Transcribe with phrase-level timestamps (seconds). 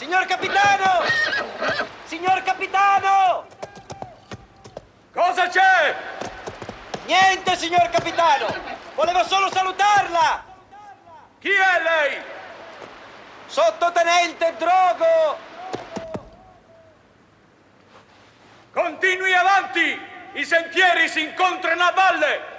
[0.00, 1.04] Signor capitano!
[2.06, 3.46] Signor capitano!
[5.12, 5.94] Cosa c'è?
[7.04, 8.46] Niente, signor capitano!
[8.94, 10.42] Volevo solo salutarla!
[11.38, 12.22] Chi è lei?
[13.44, 15.38] Sottotenente Drogo!
[18.72, 20.00] Continui avanti!
[20.32, 22.49] I sentieri si incontrano a valle!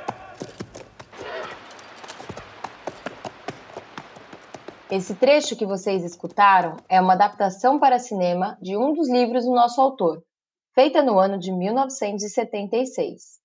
[4.92, 9.52] Esse trecho que vocês escutaram é uma adaptação para cinema de um dos livros do
[9.52, 10.22] nosso autor,
[10.76, 13.40] feita no ano de 1976.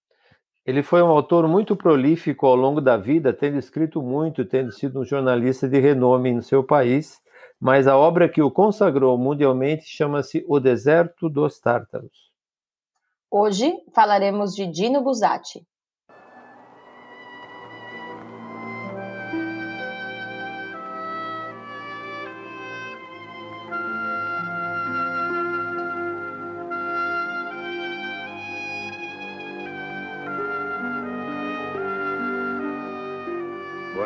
[0.66, 4.98] Ele foi um autor muito prolífico ao longo da vida, tendo escrito muito, tendo sido
[4.98, 7.20] um jornalista de renome no seu país,
[7.60, 12.32] mas a obra que o consagrou mundialmente chama-se O Deserto dos Tártaros.
[13.30, 15.64] Hoje falaremos de Dino Buzzati.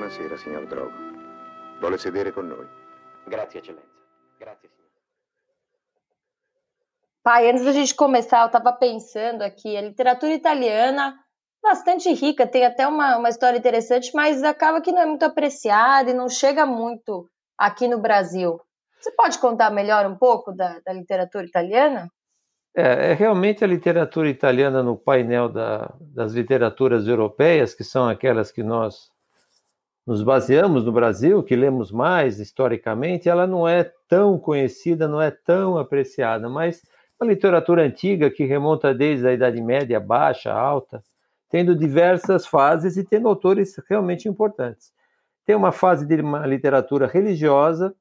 [0.00, 0.96] Buonasera, signor Drogo.
[1.78, 2.66] Vuole sedere con noi?
[3.26, 3.92] Grazie, eccellenza.
[4.38, 4.88] Grazie, signor.
[7.20, 11.14] Pai, antes da gente começar, eu estava pensando aqui, a literatura italiana
[11.62, 16.10] bastante rica, tem até uma, uma história interessante, mas acaba que não é muito apreciada
[16.10, 17.28] e não chega muito
[17.58, 18.58] aqui no Brasil.
[18.98, 22.08] Você pode contar melhor um pouco da, da literatura italiana?
[22.74, 28.50] É, é, realmente a literatura italiana no painel da, das literaturas europeias, que são aquelas
[28.50, 29.09] que nós
[30.06, 35.30] nos baseamos no Brasil, que lemos mais historicamente, ela não é tão conhecida, não é
[35.30, 36.82] tão apreciada, mas
[37.20, 41.02] a literatura antiga, que remonta desde a Idade Média, baixa, alta,
[41.50, 44.90] tendo diversas fases e tendo autores realmente importantes.
[45.44, 47.94] Tem uma fase de uma literatura religiosa,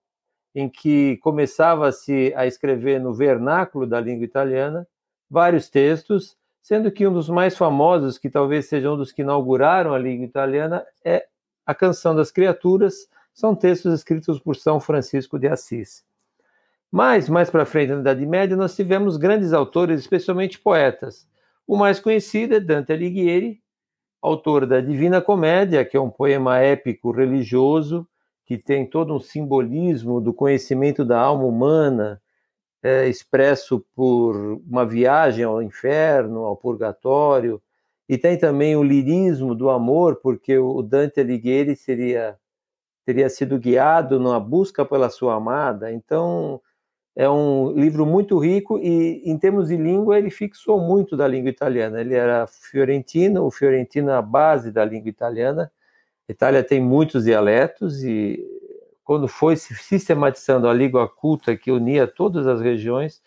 [0.55, 4.88] em que começava-se a escrever no vernáculo da língua italiana
[5.30, 9.93] vários textos, sendo que um dos mais famosos, que talvez seja um dos que inauguraram
[9.93, 11.26] a língua italiana, é
[11.70, 16.04] a Canção das Criaturas, são textos escritos por São Francisco de Assis.
[16.92, 21.30] Mas, mais para frente, na Idade Média, nós tivemos grandes autores, especialmente poetas.
[21.68, 23.62] O mais conhecido é Dante Alighieri,
[24.20, 28.08] autor da Divina Comédia, que é um poema épico religioso
[28.48, 32.20] que tem todo um simbolismo do conhecimento da alma humana,
[32.82, 34.36] é, expresso por
[34.68, 37.62] uma viagem ao inferno, ao purgatório,
[38.09, 42.37] e tem também o lirismo do amor, porque o Dante Alighieri seria
[43.05, 45.92] teria sido guiado numa busca pela sua amada.
[45.92, 46.61] Então,
[47.15, 51.49] é um livro muito rico e, em termos de língua, ele fixou muito da língua
[51.49, 52.02] italiana.
[52.02, 55.71] Ele era fiorentino, o fiorentino é a base da língua italiana.
[56.27, 58.45] Itália tem muitos dialetos e,
[59.03, 63.21] quando foi se sistematizando a língua culta que unia todas as regiões,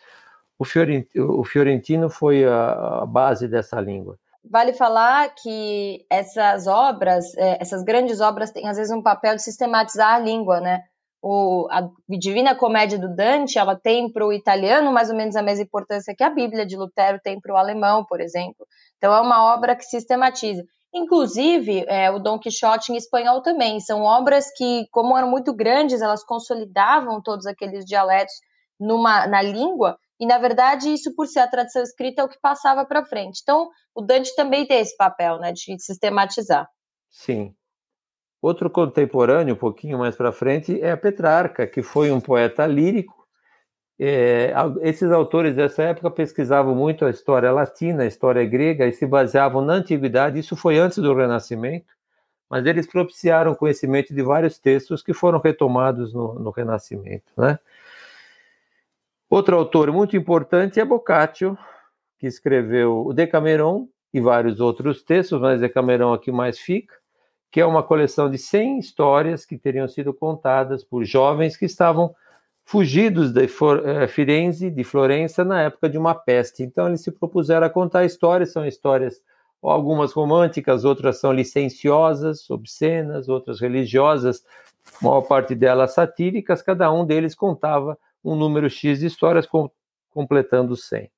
[0.58, 4.16] o fiorentino, foi a base dessa língua.
[4.44, 9.42] Vale falar que essas obras, é, essas grandes obras, têm às vezes um papel de
[9.42, 10.80] sistematizar a língua, né?
[11.22, 15.42] O, a Divina Comédia do Dante, ela tem para o italiano mais ou menos a
[15.42, 18.66] mesma importância que a Bíblia de Lutero tem para o alemão, por exemplo.
[18.98, 20.64] Então é uma obra que sistematiza.
[20.92, 23.78] Inclusive, é, o Dom Quixote em espanhol também.
[23.78, 28.34] São obras que, como eram muito grandes, elas consolidavam todos aqueles dialetos
[28.78, 32.38] numa, na língua e, na verdade, isso, por ser a tradição escrita, é o que
[32.40, 33.40] passava para frente.
[33.42, 36.68] Então, o Dante também tem esse papel, né, de sistematizar.
[37.10, 37.52] Sim.
[38.40, 43.26] Outro contemporâneo, um pouquinho mais para frente, é a Petrarca, que foi um poeta lírico.
[43.98, 49.04] É, esses autores dessa época pesquisavam muito a história latina, a história grega, e se
[49.04, 50.38] baseavam na antiguidade.
[50.38, 51.92] Isso foi antes do Renascimento,
[52.48, 57.32] mas eles propiciaram conhecimento de vários textos que foram retomados no, no Renascimento.
[57.36, 57.58] Né?
[59.32, 61.56] Outro autor muito importante é Boccaccio,
[62.18, 66.94] que escreveu o Decameron e vários outros textos, mas Decameron aqui mais fica,
[67.50, 72.14] que é uma coleção de 100 histórias que teriam sido contadas por jovens que estavam
[72.66, 76.62] fugidos de eh, Firenze, de Florença, na época de uma peste.
[76.62, 79.18] Então eles se propuseram a contar histórias, são histórias
[79.62, 84.44] algumas românticas, outras são licenciosas, obscenas, outras religiosas,
[85.00, 89.70] maior parte delas satíricas, cada um deles contava um número X de histórias, com,
[90.10, 91.10] completando 100.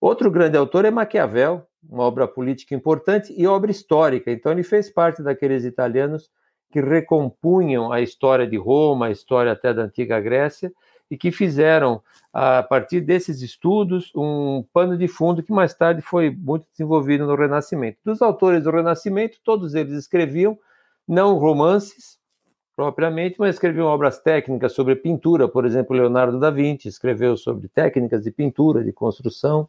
[0.00, 4.30] Outro grande autor é Maquiavel, uma obra política importante e obra histórica.
[4.30, 6.30] Então, ele fez parte daqueles italianos
[6.72, 10.72] que recompunham a história de Roma, a história até da antiga Grécia,
[11.10, 12.02] e que fizeram,
[12.32, 17.36] a partir desses estudos, um pano de fundo que mais tarde foi muito desenvolvido no
[17.36, 17.98] Renascimento.
[18.02, 20.58] Dos autores do Renascimento, todos eles escreviam
[21.06, 22.18] não romances,
[22.74, 28.22] propriamente, mas escreveu obras técnicas sobre pintura, por exemplo, Leonardo da Vinci escreveu sobre técnicas
[28.22, 29.68] de pintura, de construção.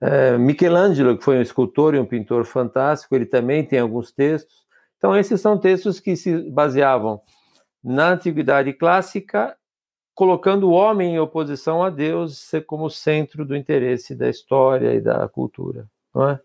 [0.00, 4.64] É, Michelangelo, que foi um escultor e um pintor fantástico, ele também tem alguns textos.
[4.98, 7.20] Então, esses são textos que se baseavam
[7.82, 9.56] na antiguidade clássica,
[10.14, 15.28] colocando o homem em oposição a Deus como centro do interesse da história e da
[15.28, 15.86] cultura.
[16.16, 16.38] É?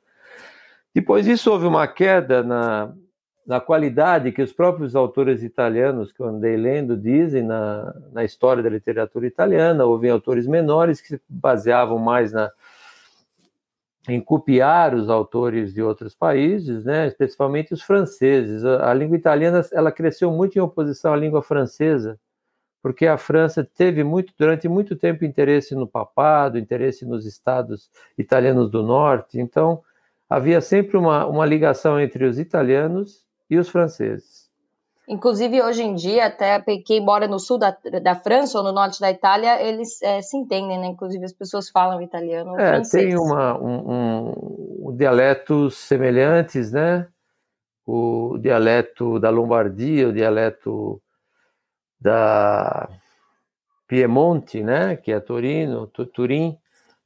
[0.93, 2.93] Depois disso, houve uma queda na,
[3.51, 8.63] na qualidade que os próprios autores italianos que eu andei lendo dizem na, na história
[8.63, 9.83] da literatura italiana.
[9.83, 12.49] Houve autores menores que se baseavam mais na,
[14.07, 18.63] em copiar os autores de outros países, né, especialmente os franceses.
[18.63, 22.17] A, a, língua italiana ela cresceu muito em oposição à língua francesa,
[22.81, 28.69] porque a França teve muito durante muito tempo interesse no papado, interesse nos estados italianos
[28.69, 29.41] do norte.
[29.41, 29.83] Então
[30.29, 34.49] havia sempre uma, uma ligação entre os italianos e os franceses.
[35.07, 39.01] Inclusive, hoje em dia, até quem mora no sul da, da França ou no norte
[39.01, 40.87] da Itália, eles é, se entendem, né?
[40.87, 43.03] Inclusive, as pessoas falam italiano é, francês.
[43.03, 47.07] Tem uma, um, um, dialetos semelhantes, né?
[47.85, 51.01] O dialeto da Lombardia, o dialeto
[51.99, 52.87] da
[53.87, 54.95] Piemonte, né?
[54.95, 56.57] Que é Torino, Turim,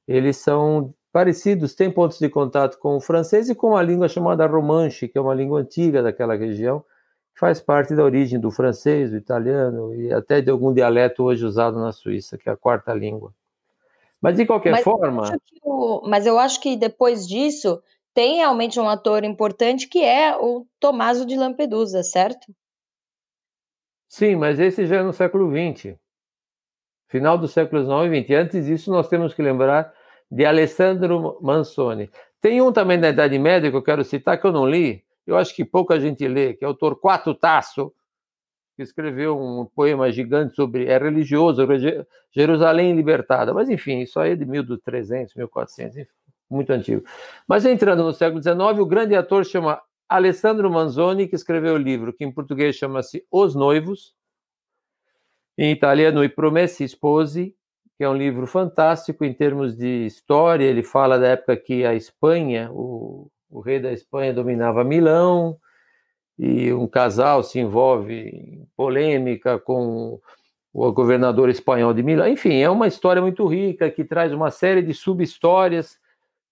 [0.08, 4.46] eles são parecidos, têm pontos de contato com o francês e com a língua chamada
[4.46, 6.82] romanche, que é uma língua antiga daquela região,
[7.34, 11.46] que faz parte da origem do francês, do italiano e até de algum dialeto hoje
[11.46, 13.34] usado na Suíça, que é a quarta língua.
[14.22, 15.40] Mas de qualquer mas forma.
[15.66, 17.82] Eu mas eu acho que depois disso
[18.14, 22.54] tem realmente um ator importante que é o Tommaso de Lampedusa, certo?
[24.10, 25.96] Sim, mas esse já é no século XX.
[27.08, 28.32] Final do século XIX e XX.
[28.32, 29.96] Antes disso, nós temos que lembrar
[30.30, 32.10] de Alessandro Manzoni.
[32.42, 35.38] Tem um também da Idade Média que eu quero citar, que eu não li, eu
[35.38, 37.92] acho que pouca gente lê, que é o Torquato Tasso,
[38.76, 40.86] que escreveu um poema gigante sobre.
[40.86, 41.66] é religioso,
[42.32, 43.54] Jerusalém libertada.
[43.54, 46.12] Mas, enfim, isso aí é de 1300, 1400, enfim,
[46.50, 47.04] muito antigo.
[47.48, 52.14] Mas entrando no século XIX, o grande ator chama Alessandro Manzoni, que escreveu o livro,
[52.14, 54.14] que em português chama-se Os Noivos,
[55.58, 57.56] em italiano I Promessi Sposi,
[57.98, 60.66] que é um livro fantástico em termos de história.
[60.66, 65.58] Ele fala da época que a Espanha, o, o rei da Espanha dominava Milão,
[66.38, 70.20] e um casal se envolve em polêmica com
[70.74, 72.28] o governador espanhol de Milão.
[72.28, 75.98] Enfim, é uma história muito rica que traz uma série de sub-histórias,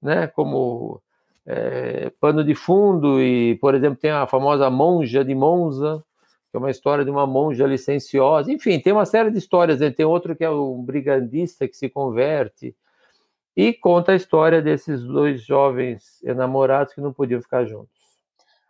[0.02, 1.02] né, como
[1.46, 6.02] é, pano de fundo e, por exemplo, tem a famosa monja de Monza,
[6.54, 8.52] que é uma história de uma monja licenciosa.
[8.52, 9.80] Enfim, tem uma série de histórias.
[9.80, 9.90] Né?
[9.90, 12.76] Tem outro que é um brigandista que se converte
[13.58, 17.90] e conta a história desses dois jovens enamorados que não podiam ficar juntos.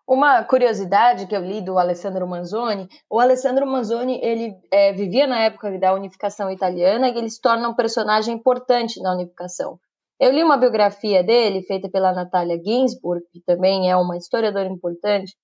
[0.07, 5.39] Uma curiosidade que eu li do Alessandro Manzoni, o Alessandro Manzoni ele é, vivia na
[5.39, 9.77] época da unificação italiana e ele se torna um personagem importante na unificação.
[10.18, 15.35] Eu li uma biografia dele feita pela Natália Ginsburg, que também é uma historiadora importante,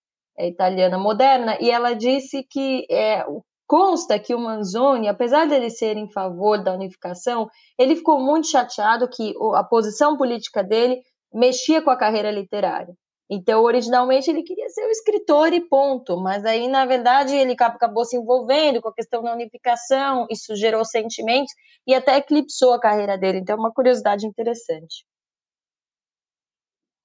[0.47, 3.25] italiana moderna, e ela disse que é,
[3.67, 7.47] consta que o Manzoni, apesar dele ser em favor da unificação,
[7.77, 11.01] ele ficou muito chateado que a posição política dele
[11.33, 12.93] mexia com a carreira literária.
[13.31, 18.03] Então, originalmente, ele queria ser o escritor e ponto, mas aí, na verdade, ele acabou
[18.03, 21.53] se envolvendo com a questão da unificação, isso gerou sentimentos
[21.85, 23.37] e até eclipsou a carreira dele.
[23.37, 25.05] Então, é uma curiosidade interessante.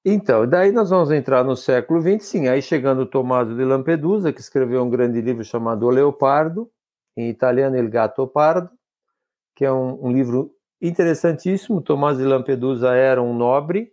[0.05, 4.35] Então, daí nós vamos entrar no século XX, sim, aí chegando o Tommaso de Lampedusa,
[4.35, 6.71] que escreveu um grande livro chamado O Leopardo,
[7.17, 8.69] em italiano Il Gatto Pardo,
[9.57, 11.81] que é um, um livro interessantíssimo.
[11.81, 13.93] Tommaso de Lampedusa era um nobre,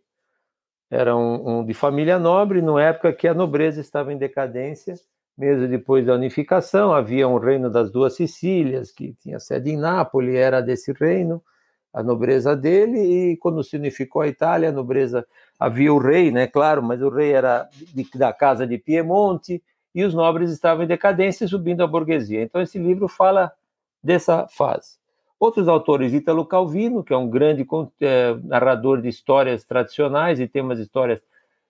[0.89, 4.95] era um, um, de família nobre, numa época que a nobreza estava em decadência,
[5.37, 10.35] mesmo depois da unificação, havia um reino das duas Sicílias, que tinha sede em Nápoles,
[10.35, 11.41] era desse reino,
[11.93, 15.25] a nobreza dele, e quando se unificou a Itália, a nobreza
[15.59, 19.61] havia o rei, né, claro, mas o rei era de, da casa de Piemonte
[19.93, 22.41] e os nobres estavam em decadência subindo a burguesia.
[22.41, 23.51] Então esse livro fala
[24.01, 24.99] dessa fase.
[25.39, 27.67] Outros autores, Ítalo Calvino, que é um grande
[27.99, 31.21] é, narrador de histórias tradicionais e tem umas histórias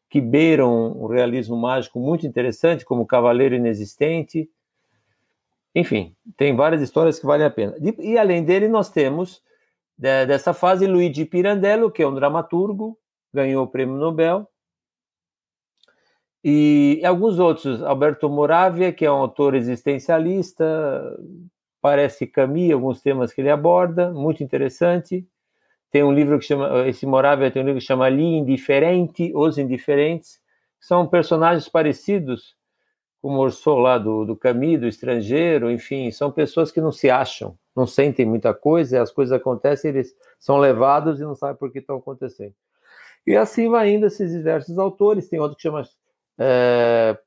[0.09, 4.49] que beiram o realismo mágico muito interessante, como Cavaleiro Inexistente.
[5.73, 7.73] Enfim, tem várias histórias que valem a pena.
[7.97, 9.41] E além dele, nós temos
[10.01, 12.97] dessa fase Luigi Pirandello, que é um dramaturgo,
[13.31, 14.47] ganhou o prêmio Nobel.
[16.43, 20.65] E alguns outros, Alberto Moravia, que é um autor existencialista,
[21.79, 25.27] parece Camus, alguns temas que ele aborda, muito interessante.
[25.91, 29.59] Tem um livro que chama, esse Moravia tem um livro que chama Li Indiferente, Os
[29.59, 30.41] Indiferentes,
[30.79, 32.55] são personagens parecidos
[33.21, 37.87] como Orso lá do, do do estrangeiro, enfim, são pessoas que não se acham, não
[37.87, 41.97] sentem muita coisa, as coisas acontecem, eles são levados e não sabem por que estão
[41.97, 42.53] acontecendo.
[43.25, 45.83] E assim vai indo esses diversos autores, tem outro que chama
[46.39, 47.17] é,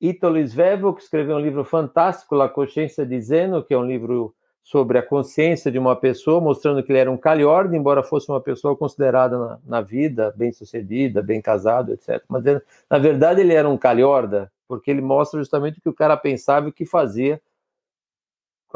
[0.00, 4.34] Italo Svevo, que escreveu um livro fantástico, La Consciência de Zeno, que é um livro
[4.62, 8.40] sobre a consciência de uma pessoa, mostrando que ele era um calhorda, embora fosse uma
[8.40, 12.20] pessoa considerada na, na vida, bem-sucedida, bem casado, etc.
[12.28, 12.42] Mas,
[12.90, 16.66] na verdade, ele era um calhorda, porque ele mostra justamente o que o cara pensava
[16.66, 17.40] e o que fazia,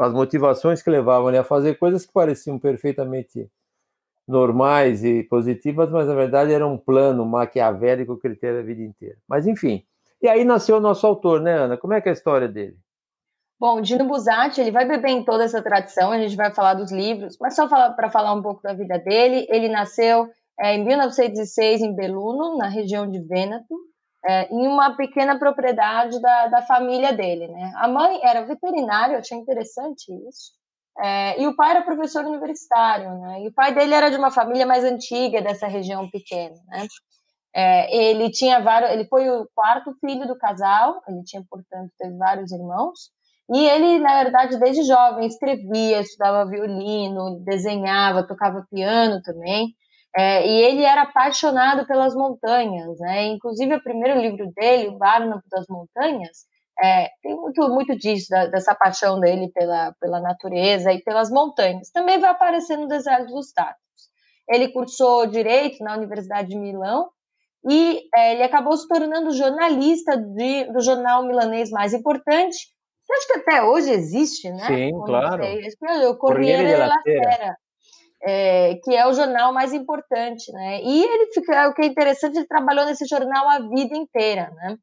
[0.03, 3.49] as motivações que levavam ele a fazer coisas que pareciam perfeitamente
[4.27, 8.81] normais e positivas, mas na verdade era um plano maquiavélico que ele teve a vida
[8.81, 9.17] inteira.
[9.27, 9.83] Mas enfim,
[10.21, 11.77] e aí nasceu o nosso autor, né, Ana?
[11.77, 12.77] Como é que é a história dele?
[13.59, 16.91] Bom, Dino Buzzati, ele vai beber em toda essa tradição, a gente vai falar dos
[16.91, 20.27] livros, mas só para falar um pouco da vida dele, ele nasceu
[20.59, 23.75] é, em 1906 em Belluno, na região de Vêneto,
[24.25, 27.47] é, em uma pequena propriedade da, da família dele.
[27.47, 27.71] Né?
[27.75, 30.51] A mãe era veterinária, eu achei interessante isso,
[30.99, 33.09] é, e o pai era professor universitário.
[33.19, 33.43] Né?
[33.43, 36.55] E o pai dele era de uma família mais antiga dessa região pequena.
[36.67, 36.87] Né?
[37.53, 42.15] É, ele tinha vários, ele foi o quarto filho do casal, ele tinha, portanto, teve
[42.17, 43.11] vários irmãos.
[43.53, 49.75] E ele, na verdade, desde jovem escrevia, estudava violino, desenhava, tocava piano também.
[50.15, 53.23] É, e ele era apaixonado pelas montanhas, né?
[53.27, 56.45] Inclusive, o primeiro livro dele, O Barno das Montanhas,
[56.83, 61.91] é, tem muito, muito disso, da, dessa paixão dele pela, pela natureza e pelas montanhas.
[61.91, 63.79] Também vai aparecer no Deserto dos Tátaros.
[64.49, 67.09] Ele cursou Direito na Universidade de Milão
[67.69, 72.57] e é, ele acabou se tornando jornalista de, do jornal milanês mais importante,
[73.05, 74.67] que acho que até hoje existe, né?
[74.67, 75.43] Sim, claro.
[76.09, 77.55] o Corriere della Sera
[78.23, 80.81] é, que é o jornal mais importante, né?
[80.83, 84.77] E ele fica, o que é interessante, ele trabalhou nesse jornal a vida inteira, né?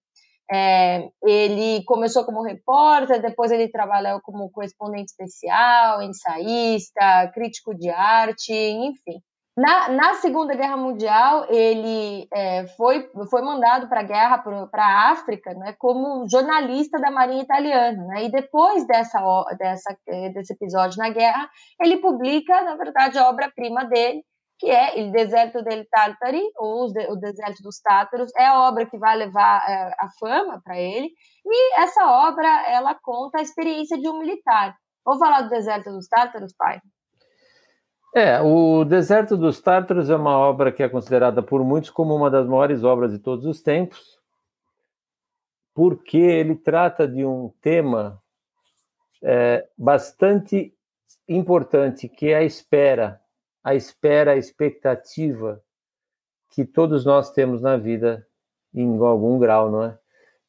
[0.51, 8.53] É, ele começou como repórter, depois ele trabalhou como correspondente especial, ensaísta, crítico de arte,
[8.53, 9.21] enfim.
[9.59, 15.11] Na, na, Segunda Guerra Mundial, ele é, foi, foi mandado para a guerra, para a
[15.11, 18.05] África, né, como jornalista da Marinha Italiana.
[18.05, 19.19] Né, e depois dessa,
[19.59, 19.99] dessa,
[20.33, 21.51] desse episódio na guerra,
[21.81, 24.23] ele publica, na verdade, a obra-prima dele,
[24.61, 28.31] que é O Deserto del Tartari, ou O Deserto dos Tátaros.
[28.37, 31.11] É a obra que vai levar é, a fama para ele.
[31.45, 34.77] E essa obra, ela conta a experiência de um militar.
[35.05, 36.79] Vamos falar do Deserto dos Tátaros, pai?
[38.15, 42.31] É, o Deserto dos Tártaros é uma obra que é considerada por muitos como uma
[42.31, 44.19] das maiores obras de todos os tempos,
[45.75, 48.21] porque ele trata de um tema
[49.23, 50.75] é, bastante
[51.29, 53.21] importante, que é a espera,
[53.63, 55.63] a espera, a expectativa
[56.51, 58.27] que todos nós temos na vida
[58.75, 59.99] em algum grau, não é?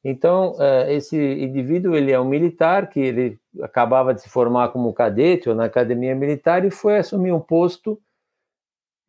[0.03, 4.93] Então, é, esse indivíduo, ele é um militar que ele acabava de se formar como
[4.93, 8.01] cadete ou na academia militar e foi assumir um posto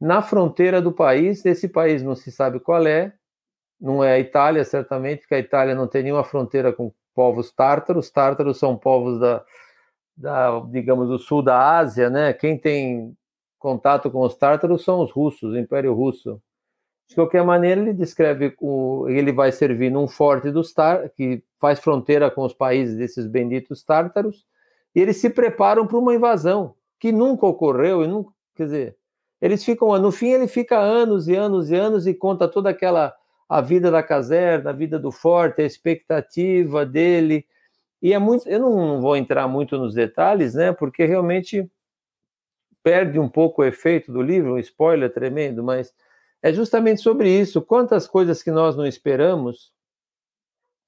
[0.00, 1.44] na fronteira do país.
[1.44, 3.12] Esse país não se sabe qual é,
[3.80, 8.10] não é a Itália, certamente, porque a Itália não tem nenhuma fronteira com povos tártaros.
[8.10, 9.44] Tártaros são povos da,
[10.16, 12.32] da, digamos, do sul da Ásia, né?
[12.32, 13.16] Quem tem
[13.58, 16.40] contato com os tártaros são os russos, o Império Russo.
[17.10, 21.80] De qualquer maneira, ele descreve o, ele vai servir num forte dos tar, que faz
[21.80, 24.46] fronteira com os países desses benditos tártaros,
[24.94, 28.96] e eles se preparam para uma invasão que nunca ocorreu e nunca, quer dizer,
[29.42, 33.12] eles ficam, no fim ele fica anos e anos e anos e conta toda aquela
[33.48, 37.44] a vida da caserna, a vida do forte, a expectativa dele.
[38.00, 41.68] E é muito, eu não vou entrar muito nos detalhes, né, porque realmente
[42.84, 45.92] perde um pouco o efeito do livro, um spoiler tremendo, mas
[46.42, 47.60] é justamente sobre isso.
[47.62, 49.72] Quantas coisas que nós não esperamos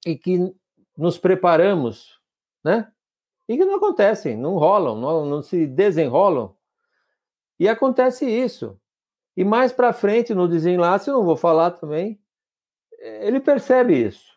[0.05, 0.53] e que
[0.97, 2.19] nos preparamos,
[2.63, 2.91] né?
[3.47, 6.55] E que não acontecem, não rolam, não, não se desenrolam.
[7.59, 8.79] E acontece isso.
[9.35, 12.19] E mais para frente, no desenlace, eu não vou falar também,
[12.99, 14.33] ele percebe isso.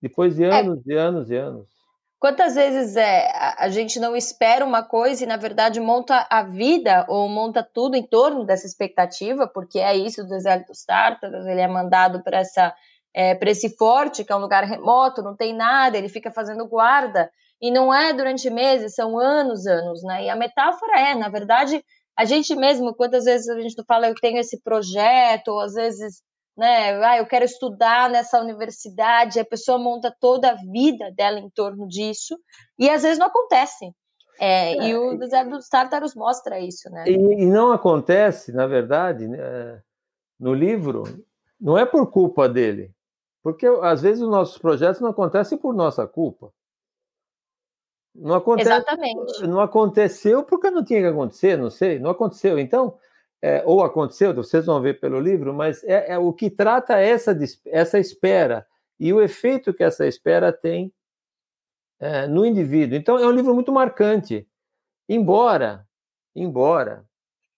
[0.00, 0.60] Depois de é.
[0.60, 0.92] anos é.
[0.92, 1.79] e anos e anos.
[2.20, 7.06] Quantas vezes é, a gente não espera uma coisa e, na verdade, monta a vida
[7.08, 11.62] ou monta tudo em torno dessa expectativa, porque é isso do deserto dos tártaros, ele
[11.62, 12.74] é mandado para essa
[13.14, 16.68] é, para esse forte, que é um lugar remoto, não tem nada, ele fica fazendo
[16.68, 20.24] guarda, e não é durante meses, são anos, anos, né?
[20.26, 21.82] E a metáfora é, na verdade,
[22.16, 26.22] a gente mesmo, quantas vezes a gente fala, eu tenho esse projeto, ou às vezes
[26.56, 27.02] né?
[27.04, 31.86] Ah, eu quero estudar nessa universidade, a pessoa monta toda a vida dela em torno
[31.88, 32.38] disso,
[32.78, 33.92] e às vezes não acontece.
[34.38, 37.04] É, é, e o Deserto dos Tártaros mostra isso, né?
[37.06, 39.82] E, e não acontece, na verdade, né,
[40.38, 41.04] no livro,
[41.60, 42.94] não é por culpa dele.
[43.42, 46.52] Porque às vezes os nossos projetos não acontecem por nossa culpa.
[48.14, 49.46] Não acontece, Exatamente.
[49.46, 52.58] Não aconteceu porque não tinha que acontecer, não sei, não aconteceu.
[52.58, 52.98] Então,
[53.42, 57.36] é, ou aconteceu, vocês vão ver pelo livro, mas é, é o que trata essa,
[57.66, 58.66] essa espera
[58.98, 60.92] e o efeito que essa espera tem
[61.98, 62.96] é, no indivíduo.
[62.96, 64.46] Então, é um livro muito marcante.
[65.08, 65.86] Embora,
[66.36, 67.04] embora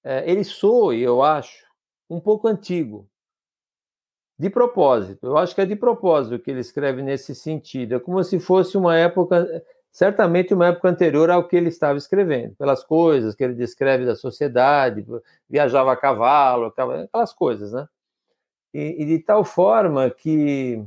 [0.04, 1.66] é, ele soe, eu acho,
[2.08, 3.08] um pouco antigo.
[4.38, 7.94] De propósito, eu acho que é de propósito que ele escreve nesse sentido.
[7.94, 9.46] É como se fosse uma época,
[9.92, 14.16] certamente uma época anterior ao que ele estava escrevendo, pelas coisas que ele descreve da
[14.16, 15.06] sociedade,
[15.48, 17.86] viajava a cavalo, aquelas coisas, né?
[18.74, 20.82] E, e de tal forma que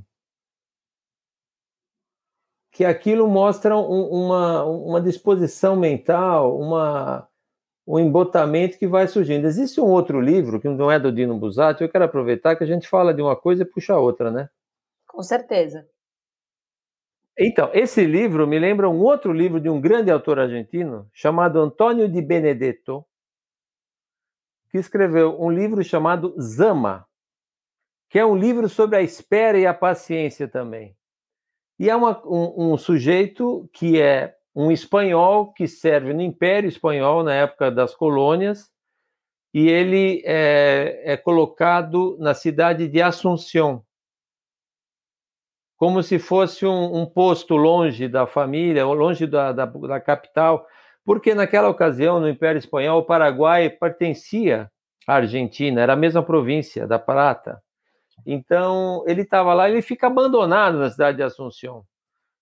[2.72, 7.26] que aquilo mostra um, uma, uma disposição mental, uma,
[7.88, 9.48] um embotamento que vai surgindo.
[9.48, 12.68] Existe um outro livro, que não é do Dino Buzzati, eu quero aproveitar que a
[12.68, 14.50] gente fala de uma coisa e puxa outra, né?
[15.08, 15.88] Com certeza.
[17.38, 22.08] Então, esse livro me lembra um outro livro de um grande autor argentino, chamado Antônio
[22.08, 23.06] de Benedetto,
[24.70, 27.06] que escreveu um livro chamado Zama,
[28.10, 30.96] que é um livro sobre a espera e a paciência também.
[31.78, 37.22] E é uma, um, um sujeito que é um espanhol que serve no Império Espanhol
[37.22, 38.72] na época das colônias,
[39.54, 43.84] e ele é, é colocado na cidade de Assunção,
[45.78, 50.66] como se fosse um, um, posto longe da família, longe da, da, da, capital,
[51.04, 54.72] porque naquela ocasião, no Império Espanhol, o Paraguai pertencia
[55.08, 57.62] à Argentina, era a mesma província da Prata.
[58.26, 61.84] Então, ele estava lá, ele fica abandonado na cidade de Assunção.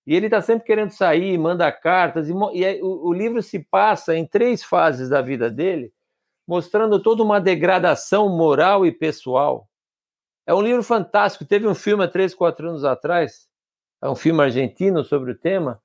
[0.06, 4.16] E ele está sempre querendo sair, manda cartas, e, e o, o, livro se passa
[4.16, 5.92] em três fases da vida dele,
[6.48, 9.68] mostrando toda uma degradação moral e pessoal.
[10.46, 11.46] É um livro fantástico.
[11.46, 13.48] Teve um filme há três, quatro anos atrás,
[14.02, 15.82] é um filme argentino sobre o tema,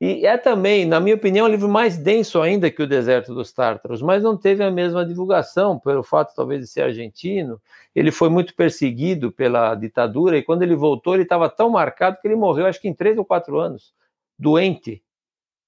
[0.00, 3.52] e é também, na minha opinião, um livro mais denso ainda que o Deserto dos
[3.52, 7.60] Tártaros, mas não teve a mesma divulgação, pelo fato talvez de ser argentino.
[7.94, 12.26] Ele foi muito perseguido pela ditadura e quando ele voltou, ele estava tão marcado que
[12.26, 13.92] ele morreu, acho que em três ou quatro anos,
[14.38, 15.02] doente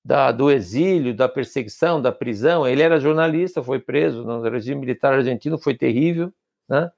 [0.03, 2.67] da, do exílio, da perseguição, da prisão.
[2.67, 6.33] Ele era jornalista, foi preso no regime militar argentino, foi terrível,
[6.67, 6.91] né?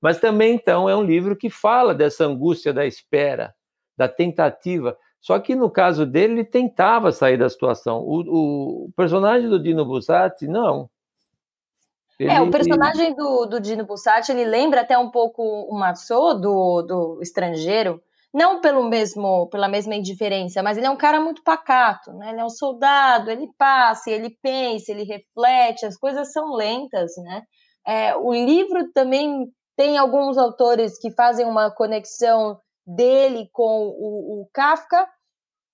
[0.00, 3.54] Mas também, então, é um livro que fala dessa angústia da espera,
[3.96, 4.96] da tentativa.
[5.20, 8.00] Só que no caso dele, ele tentava sair da situação.
[8.00, 10.90] O, o personagem do Dino Buzzati, não.
[12.18, 12.30] Ele...
[12.30, 16.82] É, o personagem do, do Dino Bussati, ele lembra até um pouco o Massot do,
[16.82, 18.00] do estrangeiro,
[18.32, 22.30] não pelo mesmo, pela mesma indiferença, mas ele é um cara muito pacato, né?
[22.30, 27.42] Ele é um soldado, ele passa, ele pensa, ele reflete, as coisas são lentas, né?
[27.86, 34.48] É, o livro também tem alguns autores que fazem uma conexão dele com o, o
[34.52, 35.08] Kafka,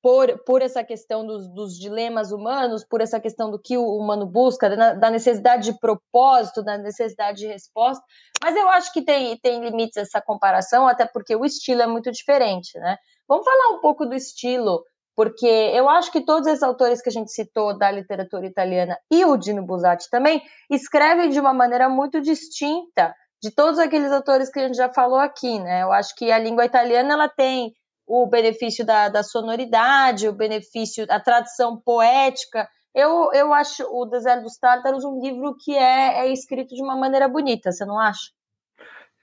[0.03, 4.27] por, por essa questão dos, dos, dilemas humanos, por essa questão do que o humano
[4.27, 8.03] busca, da, da, necessidade de propósito, da necessidade de resposta.
[8.43, 12.11] Mas eu acho que tem, tem limites essa comparação, até porque o estilo é muito
[12.11, 12.97] diferente, né?
[13.29, 14.83] Vamos falar um pouco do estilo,
[15.15, 19.25] porque eu acho que todos esses autores que a gente citou da literatura italiana e
[19.25, 24.61] o Dino Buzzati também escrevem de uma maneira muito distinta de todos aqueles autores que
[24.61, 25.83] a gente já falou aqui, né?
[25.83, 27.73] Eu acho que a língua italiana ela tem
[28.07, 32.69] o benefício da, da sonoridade, o benefício da tradição poética.
[32.95, 36.97] Eu, eu acho o Deserto dos Tártaros um livro que é, é escrito de uma
[36.97, 38.31] maneira bonita, você não acha?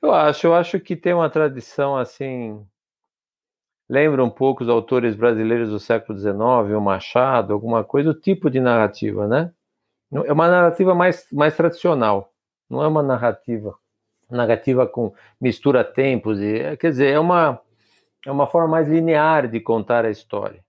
[0.01, 2.65] Eu acho, eu acho que tem uma tradição assim.
[3.89, 6.37] Lembra um pouco os autores brasileiros do século XIX,
[6.75, 9.51] o Machado, alguma coisa, o tipo de narrativa, né?
[10.11, 12.31] É uma narrativa mais, mais tradicional,
[12.69, 13.77] não é uma narrativa
[14.29, 17.59] narrativa com mistura tempos e quer dizer é uma
[18.25, 20.63] é uma forma mais linear de contar a história.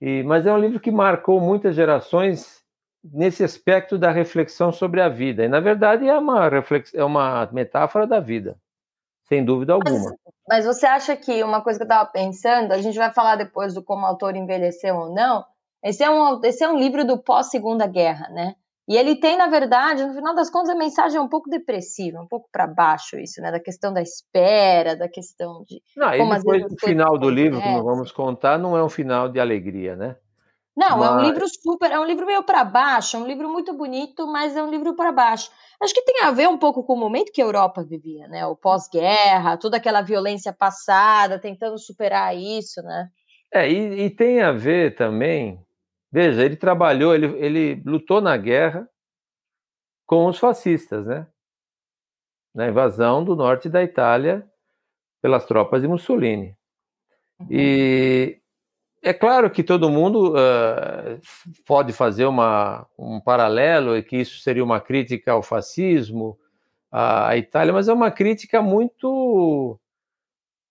[0.00, 2.62] E mas é um livro que marcou muitas gerações
[3.02, 5.44] nesse aspecto da reflexão sobre a vida.
[5.44, 8.56] E na verdade é uma reflex, é uma metáfora da vida
[9.28, 9.98] sem dúvida alguma.
[10.00, 10.14] mas,
[10.48, 13.74] mas você acha que uma coisa que eu estava pensando a gente vai falar depois
[13.74, 15.44] do como o autor envelheceu ou não
[15.84, 18.56] esse é um esse é um livro do pós segunda guerra né
[18.88, 22.22] e ele tem, na verdade, no final das contas, a mensagem é um pouco depressiva,
[22.22, 23.52] um pouco para baixo isso, né?
[23.52, 25.82] Da questão da espera, da questão de.
[25.94, 29.38] Não, como depois o final do livro, nós vamos contar, não é um final de
[29.38, 30.16] alegria, né?
[30.74, 31.10] Não, mas...
[31.10, 34.26] é um livro super, é um livro meio para baixo, é um livro muito bonito,
[34.26, 35.50] mas é um livro para baixo.
[35.82, 38.46] Acho que tem a ver um pouco com o momento que a Europa vivia, né?
[38.46, 43.08] O pós-guerra, toda aquela violência passada, tentando superar isso, né?
[43.52, 45.60] É, e, e tem a ver também
[46.10, 48.88] Veja, ele trabalhou, ele, ele lutou na guerra
[50.06, 51.26] com os fascistas, né?
[52.54, 54.46] Na invasão do norte da Itália,
[55.20, 56.56] pelas tropas de Mussolini.
[57.50, 58.40] E
[59.02, 61.20] é claro que todo mundo uh,
[61.66, 66.38] pode fazer uma, um paralelo e que isso seria uma crítica ao fascismo,
[66.90, 69.78] à Itália, mas é uma crítica muito,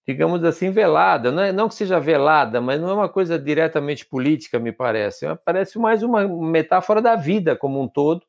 [0.07, 1.31] digamos assim, velada.
[1.31, 5.25] Não, é, não que seja velada, mas não é uma coisa diretamente política, me parece.
[5.43, 8.23] Parece mais uma metáfora da vida como um todo,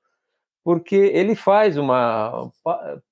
[0.65, 2.51] porque ele faz uma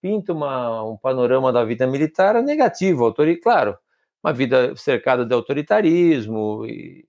[0.02, 3.78] pinta uma, um panorama da vida militar negativo, autor, e claro,
[4.22, 7.06] uma vida cercada de autoritarismo e,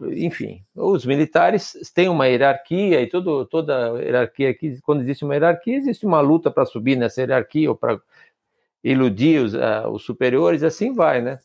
[0.00, 6.06] enfim, os militares têm uma hierarquia e todo, toda hierarquia quando existe uma hierarquia, existe
[6.06, 8.00] uma luta para subir nessa hierarquia ou para
[8.82, 11.38] iludir os, uh, os, superiores, assim vai, né?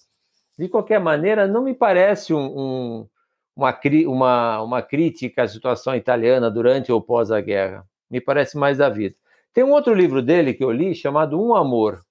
[0.58, 3.08] De qualquer maneira, não me parece um, um,
[3.56, 7.86] uma, uma, uma crítica à situação italiana durante ou pós a guerra.
[8.10, 9.15] Me parece mais da vida.
[9.54, 12.04] Tem um outro livro dele que eu li chamado Um Amor,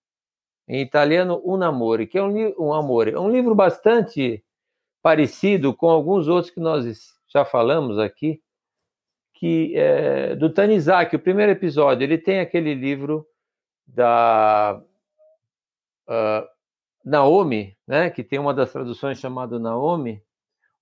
[0.68, 4.42] em italiano Un Amore, que é um, um amore, é um livro bastante
[5.00, 8.42] parecido com alguns outros que nós já falamos aqui,
[9.34, 13.26] que é, do Tanizaki, o primeiro episódio, ele tem aquele livro
[13.86, 14.82] da
[16.08, 16.46] uh,
[17.04, 20.22] Naomi, né, que tem uma das traduções chamada Naomi,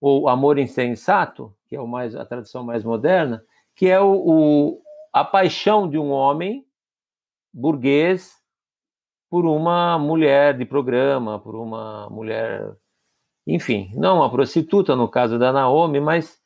[0.01, 4.83] ou Amor Insensato, que é o mais, a tradução mais moderna, que é o, o
[5.13, 6.67] a paixão de um homem
[7.53, 8.35] burguês
[9.31, 12.75] por uma mulher de programa, por uma mulher,
[13.47, 16.41] enfim, não uma prostituta no caso da Naomi, mas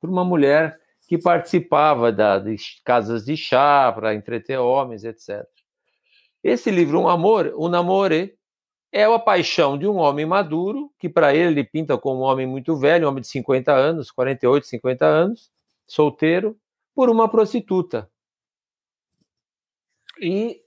[0.00, 5.46] por uma mulher que participava da, de casas de chá para entreter homens, etc.
[6.42, 8.38] Esse livro, Um Amor, Um Namore,
[8.92, 12.46] é a paixão de um homem maduro, que para ele ele pinta como um homem
[12.46, 15.50] muito velho, um homem de 50 anos, 48, 50 anos,
[15.86, 16.56] solteiro,
[16.94, 18.10] por uma prostituta.
[20.20, 20.60] E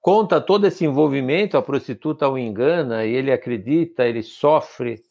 [0.00, 5.02] conta todo esse envolvimento, a prostituta o engana e ele acredita, ele sofre.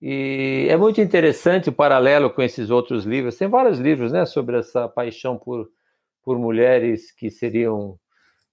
[0.00, 3.36] E é muito interessante o paralelo com esses outros livros.
[3.36, 5.70] Tem vários livros né, sobre essa paixão por,
[6.22, 7.98] por mulheres que seriam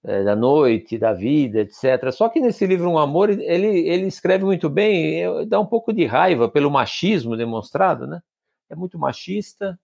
[0.04, 2.12] é, da noite, da vida, etc.
[2.12, 6.04] Só que nesse livro Um Amor, ele, ele escreve muito bem, dá um pouco de
[6.04, 8.22] raiva pelo machismo demonstrado, né?
[8.68, 9.78] É muito machista,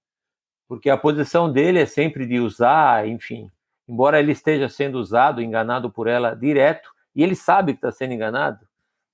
[0.68, 3.50] porque a posição dele é sempre de usar, enfim,
[3.88, 8.14] embora ele esteja sendo usado, enganado por ela direto, e ele sabe que está sendo
[8.14, 8.60] enganado,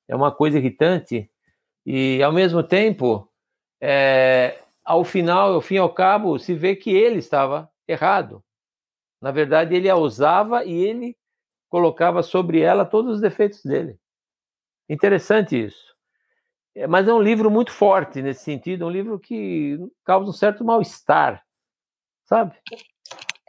[0.09, 1.31] é uma coisa irritante,
[1.85, 3.29] e ao mesmo tempo,
[3.81, 8.43] é, ao final, ao fim e ao cabo, se vê que ele estava errado.
[9.21, 11.17] Na verdade, ele a usava e ele
[11.69, 13.99] colocava sobre ela todos os defeitos dele.
[14.89, 15.95] Interessante isso.
[16.75, 20.33] É, mas é um livro muito forte nesse sentido, é um livro que causa um
[20.33, 21.43] certo mal-estar,
[22.27, 22.55] sabe?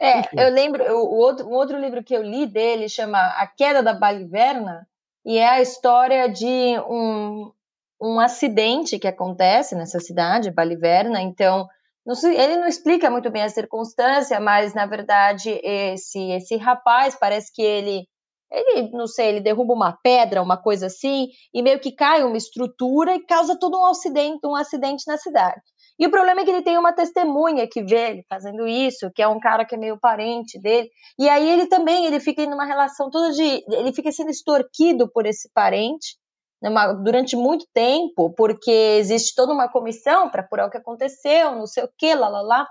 [0.00, 3.82] É, eu lembro, o, outro, um outro livro que eu li dele chama A Queda
[3.82, 4.88] da Baliverna,
[5.24, 7.52] e é a história de um,
[8.00, 11.20] um acidente que acontece nessa cidade, Baliverna.
[11.20, 11.68] Então,
[12.08, 17.52] não, ele não explica muito bem a circunstância, mas na verdade esse esse rapaz parece
[17.52, 18.06] que ele
[18.50, 22.38] ele não sei, ele derruba uma pedra, uma coisa assim, e meio que cai uma
[22.38, 25.60] estrutura e causa todo um acidente, um acidente na cidade.
[25.98, 29.20] E o problema é que ele tem uma testemunha que vê ele fazendo isso, que
[29.20, 30.88] é um cara que é meio parente dele.
[31.18, 35.26] E aí ele também, ele fica numa relação toda de, ele fica sendo extorquido por
[35.26, 36.16] esse parente
[36.62, 41.66] numa, durante muito tempo, porque existe toda uma comissão para apurar o que aconteceu, não
[41.66, 42.68] sei o que, lá, lá, lá.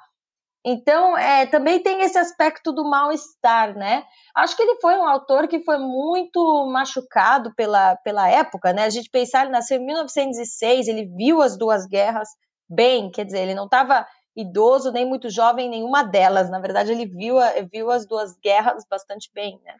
[0.65, 4.03] Então, é, também tem esse aspecto do mal-estar, né?
[4.35, 8.83] Acho que ele foi um autor que foi muito machucado pela, pela época, né?
[8.83, 12.27] A gente pensar, ele nasceu em 1906, ele viu as duas guerras,
[12.69, 16.49] bem, quer dizer, ele não estava idoso nem muito jovem nenhuma delas.
[16.49, 17.35] Na verdade, ele viu,
[17.71, 19.75] viu as duas guerras bastante bem, né?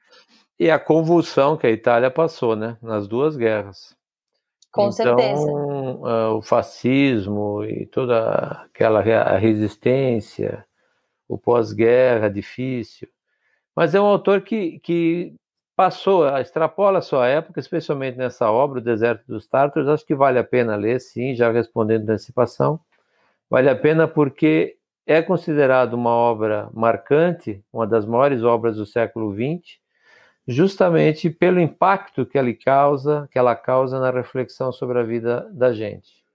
[0.58, 3.96] E a convulsão que a Itália passou, né, nas duas guerras.
[4.78, 5.52] Com então, certeza.
[5.52, 9.02] Uh, o fascismo e toda aquela
[9.38, 10.63] resistência,
[11.28, 13.08] o pós-guerra difícil.
[13.76, 15.36] Mas é um autor que, que
[15.76, 20.40] passou, extrapola a sua época, especialmente nessa obra, O Deserto dos Tártaros, acho que vale
[20.40, 22.80] a pena ler, sim, já respondendo antecipação.
[23.50, 29.34] Vale a pena porque é considerado uma obra marcante, uma das maiores obras do século
[29.34, 29.80] XX,
[30.47, 35.73] justamente pelo impacto que ela causa, que ela causa na reflexão sobre a vida da
[35.73, 36.25] gente.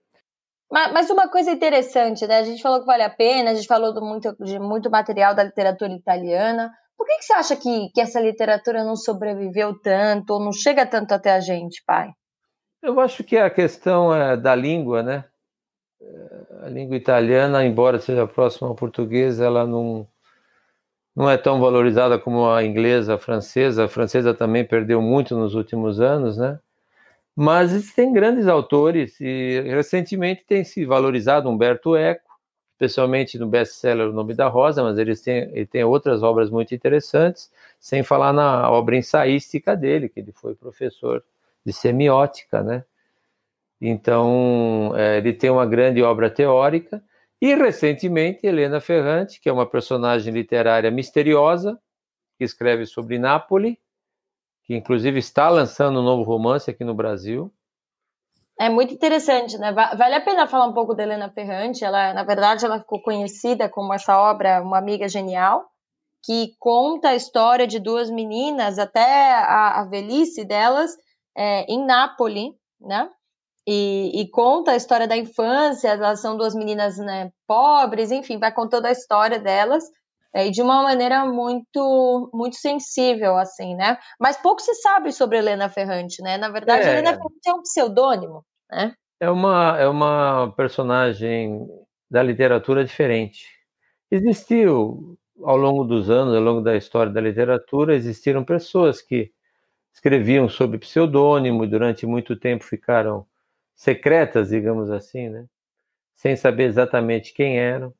[0.70, 2.38] Mas uma coisa interessante, né?
[2.38, 5.44] A gente falou que vale a pena, a gente falou muito, de muito material da
[5.44, 10.40] literatura italiana, por que, que você acha que, que essa literatura não sobreviveu tanto, ou
[10.40, 12.12] não chega tanto até a gente, pai?
[12.81, 15.25] Eu acho que a questão é da língua, né?
[16.62, 20.07] A língua italiana, embora seja próxima ao português, ela não,
[21.14, 23.85] não é tão valorizada como a inglesa, a francesa.
[23.85, 26.59] A francesa também perdeu muito nos últimos anos, né?
[27.37, 32.31] Mas existem grandes autores e recentemente tem se valorizado Humberto Eco,
[32.75, 36.75] especialmente no best-seller O Nome da Rosa, mas eles têm, ele tem outras obras muito
[36.75, 41.25] interessantes, sem falar na obra ensaística dele, que ele foi professor
[41.64, 42.85] de semiótica, né?
[43.81, 47.03] Então, é, ele tem uma grande obra teórica,
[47.43, 51.77] e recentemente Helena Ferrante, que é uma personagem literária misteriosa,
[52.39, 53.77] que escreve sobre Nápoles,
[54.63, 57.53] que inclusive está lançando um novo romance aqui no Brasil.
[58.57, 59.73] É muito interessante, né?
[59.73, 61.85] Vale a pena falar um pouco da Helena Ferrante.
[61.85, 65.69] Ela, na verdade, ela ficou conhecida como essa obra Uma Amiga Genial,
[66.25, 70.97] que conta a história de duas meninas até a, a velhice delas
[71.37, 73.11] é, em Nápoles, né?
[73.66, 78.53] E, e, conta a história da infância, elas são duas meninas né, pobres, enfim, vai
[78.53, 79.85] contando a história delas
[80.35, 83.98] é, e de uma maneira muito muito sensível, assim, né?
[84.18, 86.38] Mas pouco se sabe sobre Helena Ferrante, né?
[86.38, 86.90] Na verdade, é.
[86.90, 88.94] Helena Ferrante é um pseudônimo, né?
[89.20, 91.64] É uma, é uma personagem
[92.11, 93.46] da literatura diferente.
[94.11, 99.31] Existiu, ao longo dos anos, ao longo da história da literatura, existiram pessoas que
[99.92, 103.27] escreviam sob pseudônimo e durante muito tempo ficaram
[103.83, 105.45] secretas, digamos assim, né?
[106.14, 107.92] sem saber exatamente quem eram.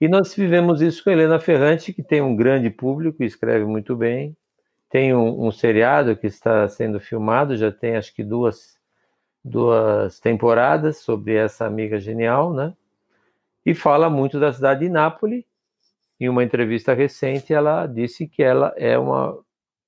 [0.00, 4.36] E nós vivemos isso com Helena Ferrante, que tem um grande público, escreve muito bem.
[4.88, 8.78] Tem um, um, seriado que está sendo filmado, já tem acho que duas,
[9.44, 12.72] duas temporadas sobre essa amiga genial, né?
[13.66, 15.44] E fala muito da cidade de Nápoles.
[16.20, 19.36] Em uma entrevista recente, ela disse que ela é uma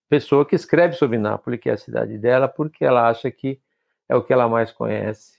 [0.08, 3.60] pessoa que escreve sobre Nápoles, que é a cidade dela, porque ela acha que
[4.08, 5.38] é o que ela mais conhece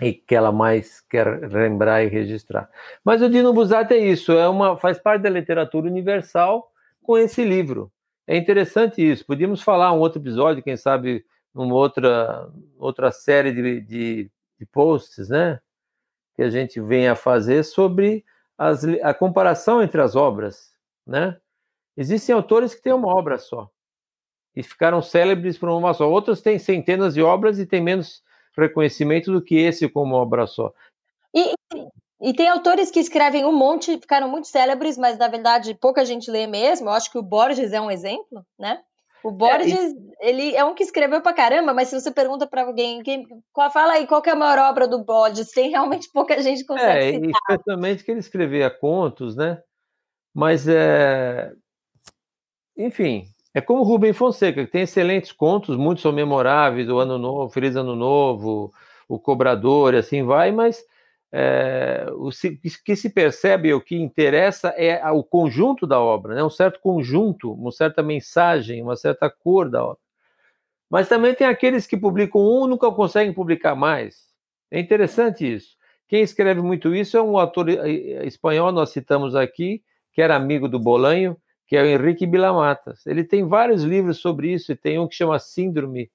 [0.00, 2.70] e que ela mais quer lembrar e registrar.
[3.04, 6.70] Mas o Dino Buzzati é isso, é uma faz parte da literatura universal
[7.02, 7.90] com esse livro.
[8.26, 9.24] É interessante isso.
[9.24, 11.24] Podíamos falar um outro episódio, quem sabe,
[11.54, 15.60] numa outra outra série de, de, de posts, né?
[16.34, 18.24] Que a gente venha a fazer sobre
[18.58, 20.72] as, a comparação entre as obras,
[21.06, 21.38] né?
[21.96, 23.70] Existem autores que têm uma obra só
[24.56, 26.10] e ficaram célebres por uma só.
[26.10, 28.24] Outros têm centenas de obras e têm menos
[28.56, 30.72] reconhecimento do que esse como obra só.
[31.34, 31.52] E,
[32.22, 36.30] e tem autores que escrevem um monte, ficaram muito célebres, mas na verdade pouca gente
[36.30, 36.88] lê mesmo.
[36.88, 38.80] Eu acho que o Borges é um exemplo, né?
[39.22, 40.14] O Borges, é, e...
[40.20, 43.70] ele é um que escreveu pra caramba, mas se você pergunta para alguém, quem, qual,
[43.70, 45.50] fala aí, qual é a maior obra do Borges?
[45.50, 47.30] Tem realmente pouca gente que consegue é, citar.
[47.50, 49.60] Especialmente que ele escrevia contos, né?
[50.32, 51.52] Mas, é...
[52.76, 57.16] enfim, é como o Rubem Fonseca, que tem excelentes contos, muitos são memoráveis, o Ano
[57.16, 58.70] Novo, Feliz Ano Novo,
[59.08, 60.84] o Cobrador, e assim vai, mas
[61.32, 62.28] é, o
[62.84, 66.44] que se percebe, o que interessa é o conjunto da obra, né?
[66.44, 70.02] um certo conjunto, uma certa mensagem, uma certa cor da obra.
[70.90, 74.26] Mas também tem aqueles que publicam um e nunca conseguem publicar mais.
[74.70, 75.78] É interessante isso.
[76.06, 80.36] Quem escreve muito isso é um autor eh, eh, espanhol, nós citamos aqui, que era
[80.36, 83.06] amigo do Bolanho, que é o Henrique Bilamatas.
[83.06, 86.10] Ele tem vários livros sobre isso, e tem um que chama Síndrome,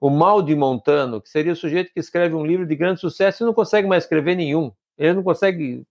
[0.00, 3.42] o Mal de Montano, que seria o sujeito que escreve um livro de grande sucesso
[3.42, 4.72] e não consegue mais escrever nenhum.
[4.96, 5.84] Ele não consegue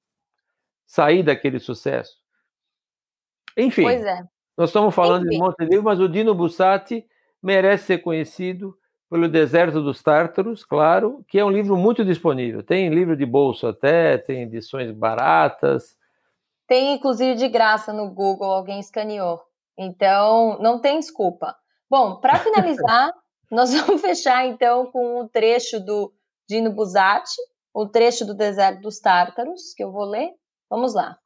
[0.85, 2.15] sair daquele sucesso.
[3.57, 4.23] Enfim, é.
[4.55, 5.31] nós estamos falando Enfim.
[5.31, 7.05] de monte de livro, mas o Dino Bussati
[7.43, 8.77] merece ser conhecido
[9.09, 12.63] pelo Deserto dos Tártaros, claro, que é um livro muito disponível.
[12.63, 15.96] Tem livro de bolso até, tem edições baratas,
[16.67, 19.41] tem, inclusive, de graça no Google, alguém escaneou.
[19.77, 21.55] Então, não tem desculpa.
[21.89, 23.13] Bom, para finalizar,
[23.51, 26.13] nós vamos fechar, então, com um trecho do
[26.47, 27.37] Dino Buzzati,
[27.73, 30.31] o trecho do Deserto dos Tártaros, que eu vou ler.
[30.69, 31.17] Vamos lá.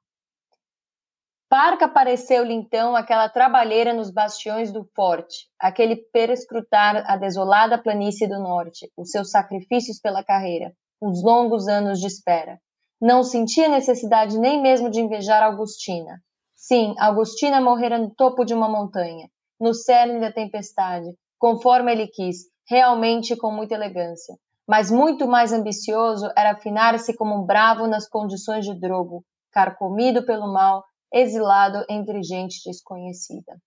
[1.50, 8.40] Parca apareceu-lhe então aquela trabalheira nos bastiões do forte, aquele perescrutar a desolada planície do
[8.40, 12.58] norte, os seus sacrifícios pela carreira, os longos anos de espera.
[13.02, 16.22] Não sentia necessidade nem mesmo de invejar Augustina.
[16.56, 19.28] Sim, Augustina morrera no topo de uma montanha,
[19.60, 21.08] no cerne da tempestade,
[21.40, 24.36] conforme ele quis, realmente com muita elegância.
[24.68, 30.54] Mas muito mais ambicioso era afinar-se como um bravo nas condições de Drogo, carcomido pelo
[30.54, 33.60] mal, exilado entre gente desconhecida.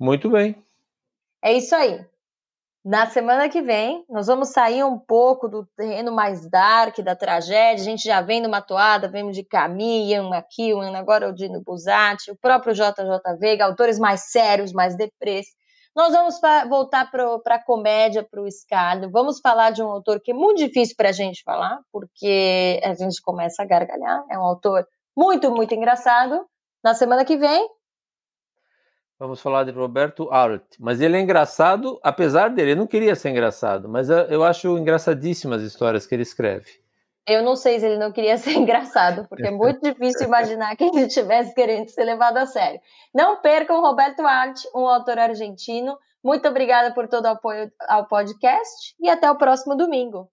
[0.00, 0.56] Muito bem.
[1.42, 2.04] É isso aí.
[2.84, 7.80] Na semana que vem, nós vamos sair um pouco do terreno mais dark, da tragédia.
[7.80, 12.32] A gente já vem numa toada, vemos de Camille, Ian McEwan, agora o Dino Buzzati,
[12.32, 15.46] o próprio JJ Veiga, autores mais sérios, mais deprês.
[15.94, 19.10] Nós vamos voltar para a comédia, para o escalho.
[19.12, 22.94] Vamos falar de um autor que é muito difícil para a gente falar, porque a
[22.94, 24.24] gente começa a gargalhar.
[24.28, 24.84] É um autor
[25.16, 26.44] muito, muito engraçado.
[26.82, 27.68] Na semana que vem.
[29.22, 30.64] Vamos falar de Roberto Art.
[30.80, 35.62] Mas ele é engraçado, apesar dele, ele não queria ser engraçado, mas eu acho engraçadíssimas
[35.62, 36.82] as histórias que ele escreve.
[37.24, 40.82] Eu não sei se ele não queria ser engraçado, porque é muito difícil imaginar que
[40.82, 42.80] ele estivesse querendo ser levado a sério.
[43.14, 45.96] Não percam Roberto Art, um autor argentino.
[46.20, 50.28] Muito obrigada por todo o apoio ao podcast e até o próximo domingo.